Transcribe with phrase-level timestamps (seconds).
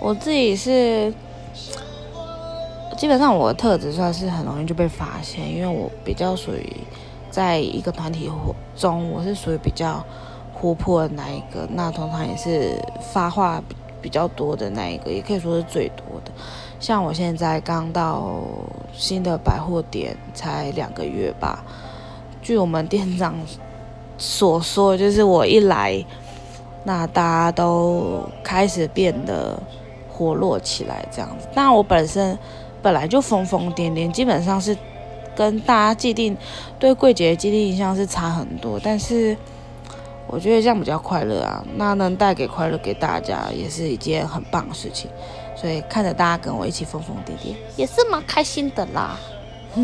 [0.00, 1.12] 我自己是
[2.96, 6.76] 基本上我的特质算是很容易就被发现，因为我比较属于
[7.30, 10.04] 在一个团体活中，我是属于比较
[10.54, 16.30] 活泼的那一个，那通常也是发话比比较多的那一个，也可以说是最多的。
[16.78, 18.40] 像我现在刚到
[18.94, 21.64] 新的百货店才两个月吧，
[22.40, 23.34] 据我们店长
[24.16, 26.04] 所说，就是我一来，
[26.84, 29.60] 那大家都开始变得
[30.16, 31.46] 活络起来这样子。
[31.54, 32.38] 但我本身
[32.82, 34.76] 本来就疯疯癫癫，基本上是
[35.36, 36.36] 跟大家既定
[36.78, 39.36] 对柜姐的既定印象是差很多，但是
[40.26, 45.10] 我觉得这样比较快乐啊，那能带给快乐给大家，也是一件很棒的事情。
[45.54, 49.18] 所以看着大家跟我一起疯疯癫癫，也是蛮开心的啦。